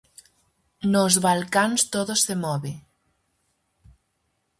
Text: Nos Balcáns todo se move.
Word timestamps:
Nos 0.93 1.13
Balcáns 1.25 1.81
todo 1.93 2.13
se 2.25 2.35
move. 2.43 2.73